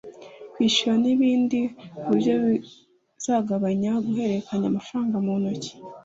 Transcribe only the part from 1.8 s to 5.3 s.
ku buryo bizagabanya guhererekanya amafaranga